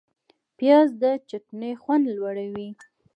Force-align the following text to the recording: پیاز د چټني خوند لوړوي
پیاز 0.57 0.89
د 1.01 1.03
چټني 1.29 1.71
خوند 1.81 2.05
لوړوي 2.17 2.69